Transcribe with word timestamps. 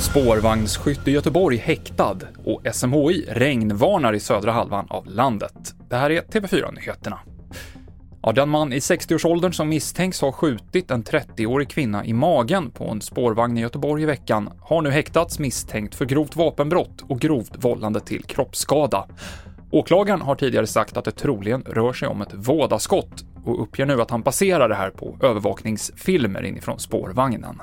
Spårvagnsskytt 0.00 1.08
i 1.08 1.10
Göteborg 1.10 1.56
häktad 1.56 2.18
och 2.44 2.62
SMHI 2.72 3.26
regnvarnar 3.28 4.12
i 4.12 4.20
södra 4.20 4.52
halvan 4.52 4.86
av 4.90 5.06
landet. 5.06 5.74
Det 5.88 5.96
här 5.96 6.10
är 6.10 6.20
TV4-nyheterna. 6.20 7.18
Ja, 8.22 8.32
den 8.32 8.48
man 8.48 8.72
i 8.72 8.78
60-årsåldern 8.78 9.52
som 9.52 9.68
misstänks 9.68 10.20
ha 10.20 10.32
skjutit 10.32 10.90
en 10.90 11.04
30-årig 11.04 11.68
kvinna 11.68 12.04
i 12.04 12.12
magen 12.12 12.70
på 12.70 12.88
en 12.88 13.00
spårvagn 13.00 13.58
i 13.58 13.60
Göteborg 13.60 14.02
i 14.02 14.06
veckan 14.06 14.50
har 14.60 14.82
nu 14.82 14.90
häktats 14.90 15.38
misstänkt 15.38 15.94
för 15.94 16.04
grovt 16.04 16.36
vapenbrott 16.36 17.02
och 17.08 17.20
grovt 17.20 17.64
vållande 17.64 18.00
till 18.00 18.24
kroppsskada. 18.24 19.06
Åklagaren 19.70 20.20
har 20.20 20.34
tidigare 20.34 20.66
sagt 20.66 20.96
att 20.96 21.04
det 21.04 21.10
troligen 21.10 21.62
rör 21.66 21.92
sig 21.92 22.08
om 22.08 22.22
ett 22.22 22.34
vådaskott 22.34 23.24
och 23.44 23.62
uppger 23.62 23.86
nu 23.86 24.02
att 24.02 24.10
han 24.10 24.22
baserar 24.22 24.68
det 24.68 24.74
här 24.74 24.90
på 24.90 25.18
övervakningsfilmer 25.22 26.44
inifrån 26.44 26.78
spårvagnen. 26.78 27.62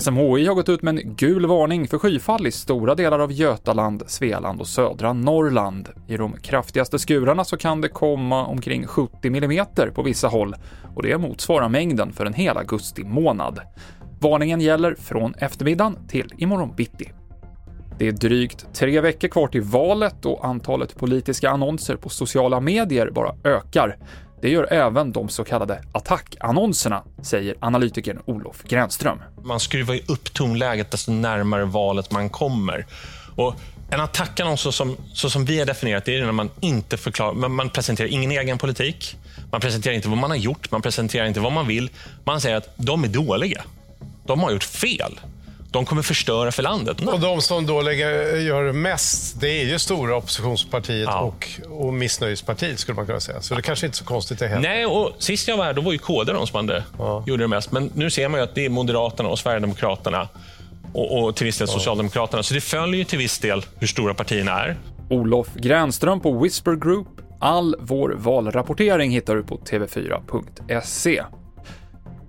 SMHI 0.00 0.46
har 0.46 0.54
gått 0.54 0.68
ut 0.68 0.82
med 0.82 0.98
en 0.98 1.16
gul 1.16 1.46
varning 1.46 1.88
för 1.88 1.98
skyfall 1.98 2.46
i 2.46 2.50
stora 2.50 2.94
delar 2.94 3.18
av 3.18 3.32
Götaland, 3.32 4.02
Svealand 4.06 4.60
och 4.60 4.66
södra 4.66 5.12
Norrland. 5.12 5.88
I 6.08 6.16
de 6.16 6.32
kraftigaste 6.32 6.98
skurarna 6.98 7.44
så 7.44 7.56
kan 7.56 7.80
det 7.80 7.88
komma 7.88 8.46
omkring 8.46 8.86
70 8.86 9.28
mm 9.28 9.66
på 9.94 10.02
vissa 10.02 10.28
håll 10.28 10.54
och 10.94 11.02
det 11.02 11.18
motsvarar 11.18 11.68
mängden 11.68 12.12
för 12.12 12.26
en 12.26 12.34
hel 12.34 12.56
augusti 12.56 13.04
månad. 13.04 13.60
Varningen 14.20 14.60
gäller 14.60 14.94
från 14.94 15.34
eftermiddagen 15.34 16.08
till 16.08 16.32
imorgon 16.38 16.74
bitti. 16.76 17.12
Det 17.98 18.08
är 18.08 18.12
drygt 18.12 18.66
tre 18.72 19.00
veckor 19.00 19.28
kvar 19.28 19.48
till 19.48 19.62
valet 19.62 20.26
och 20.26 20.44
antalet 20.44 20.96
politiska 20.96 21.50
annonser 21.50 21.96
på 21.96 22.08
sociala 22.08 22.60
medier 22.60 23.10
bara 23.10 23.34
ökar. 23.44 23.96
Det 24.40 24.50
gör 24.50 24.72
även 24.72 25.12
de 25.12 25.28
så 25.28 25.44
kallade 25.44 25.82
attackannonserna, 25.92 27.02
säger 27.22 27.54
analytikern 27.60 28.18
Olof 28.24 28.62
Gränström. 28.62 29.18
Man 29.44 29.60
skruvar 29.60 29.94
ju 29.94 30.00
upp 30.08 30.34
tonläget 30.34 30.90
desto 30.90 31.12
närmare 31.12 31.64
valet 31.64 32.10
man 32.10 32.30
kommer. 32.30 32.86
Och 33.36 33.54
en 33.90 34.00
attackannons 34.00 34.60
så 34.60 34.72
som, 34.72 34.96
så 35.12 35.30
som 35.30 35.44
vi 35.44 35.58
har 35.58 35.66
definierat 35.66 36.04
det 36.04 36.16
är 36.16 36.24
när 36.24 36.32
man 36.32 36.50
inte 36.60 36.96
förklarar, 36.96 37.48
man 37.48 37.70
presenterar 37.70 38.08
ingen 38.08 38.30
egen 38.30 38.58
politik, 38.58 39.16
man 39.50 39.60
presenterar 39.60 39.94
inte 39.94 40.08
vad 40.08 40.18
man 40.18 40.30
har 40.30 40.36
gjort, 40.36 40.70
man 40.70 40.82
presenterar 40.82 41.26
inte 41.26 41.40
vad 41.40 41.52
man 41.52 41.66
vill. 41.66 41.90
Man 42.24 42.40
säger 42.40 42.56
att 42.56 42.74
de 42.76 43.04
är 43.04 43.08
dåliga. 43.08 43.64
De 44.26 44.40
har 44.40 44.50
gjort 44.50 44.64
fel 44.64 45.20
de 45.74 45.84
kommer 45.84 46.02
förstöra 46.02 46.52
för 46.52 46.62
landet. 46.62 47.00
Och 47.00 47.20
de 47.20 47.40
som 47.40 47.66
då 47.66 47.82
lägger, 47.82 48.36
gör 48.36 48.72
mest, 48.72 49.40
det 49.40 49.48
är 49.48 49.64
ju 49.64 49.78
stora 49.78 50.16
oppositionspartiet 50.16 51.08
ja. 51.12 51.20
och, 51.20 51.60
och 51.70 51.94
missnöjespartiet 51.94 52.78
skulle 52.78 52.96
man 52.96 53.06
kunna 53.06 53.20
säga. 53.20 53.40
Så 53.40 53.54
det 53.54 53.62
kanske 53.62 53.86
inte 53.86 53.94
är 53.94 53.98
så 53.98 54.04
konstigt 54.04 54.38
det 54.38 54.48
heller. 54.48 54.68
Nej, 54.68 54.86
och 54.86 55.12
sist 55.18 55.48
jag 55.48 55.56
var 55.56 55.64
här 55.64 55.72
då 55.72 55.80
var 55.80 55.92
ju 55.92 55.98
KD 55.98 56.32
de 56.32 56.46
som 56.46 56.56
hade, 56.56 56.84
ja. 56.98 57.24
gjorde 57.26 57.44
det 57.44 57.48
mest. 57.48 57.72
Men 57.72 57.90
nu 57.94 58.10
ser 58.10 58.28
man 58.28 58.40
ju 58.40 58.44
att 58.44 58.54
det 58.54 58.64
är 58.64 58.68
Moderaterna 58.68 59.28
och 59.28 59.38
Sverigedemokraterna 59.38 60.28
och, 60.92 61.24
och 61.24 61.36
till 61.36 61.46
viss 61.46 61.58
del 61.58 61.68
Socialdemokraterna. 61.68 62.42
Så 62.42 62.54
det 62.54 62.60
följer 62.60 62.98
ju 62.98 63.04
till 63.04 63.18
viss 63.18 63.38
del 63.38 63.64
hur 63.78 63.86
stora 63.86 64.14
partierna 64.14 64.64
är. 64.64 64.76
Olof 65.10 65.48
Gränström 65.54 66.20
på 66.20 66.38
Whisper 66.38 66.76
Group. 66.76 67.08
All 67.40 67.76
vår 67.80 68.14
valrapportering 68.18 69.10
hittar 69.10 69.34
du 69.36 69.42
på 69.42 69.58
tv4.se. 69.58 71.22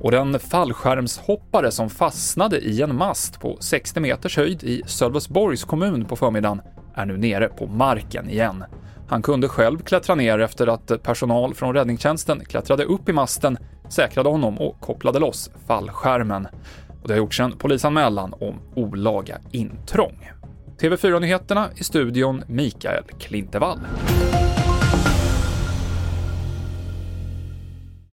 Och 0.00 0.10
den 0.10 0.38
fallskärmshoppare 0.38 1.70
som 1.70 1.90
fastnade 1.90 2.58
i 2.58 2.82
en 2.82 2.96
mast 2.96 3.40
på 3.40 3.56
60 3.60 4.00
meters 4.00 4.36
höjd 4.36 4.64
i 4.64 4.82
Sölvesborgs 4.86 5.64
kommun 5.64 6.04
på 6.04 6.16
förmiddagen 6.16 6.60
är 6.94 7.06
nu 7.06 7.16
nere 7.16 7.48
på 7.48 7.66
marken 7.66 8.30
igen. 8.30 8.64
Han 9.08 9.22
kunde 9.22 9.48
själv 9.48 9.78
klättra 9.78 10.14
ner 10.14 10.38
efter 10.38 10.66
att 10.66 11.02
personal 11.02 11.54
från 11.54 11.74
räddningstjänsten 11.74 12.44
klättrade 12.44 12.84
upp 12.84 13.08
i 13.08 13.12
masten, 13.12 13.58
säkrade 13.88 14.28
honom 14.28 14.58
och 14.58 14.80
kopplade 14.80 15.18
loss 15.18 15.50
fallskärmen. 15.66 16.48
Och 17.02 17.08
det 17.08 17.14
har 17.14 17.18
gjorts 17.18 17.40
en 17.40 17.52
polisanmälan 17.52 18.34
om 18.40 18.54
olaga 18.74 19.38
intrång. 19.50 20.30
TV4-nyheterna 20.80 21.68
i 21.76 21.84
studion 21.84 22.42
Mikael 22.46 23.04
Klintevall. 23.18 23.78